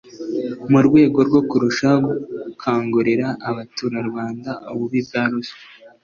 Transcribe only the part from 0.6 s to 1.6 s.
mu rwego rwo